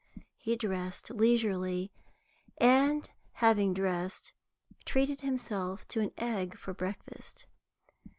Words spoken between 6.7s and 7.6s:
breakfast.